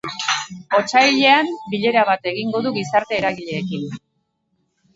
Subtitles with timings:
[0.77, 3.87] Otsailean bilera bat egingo du gizarte eragileekin.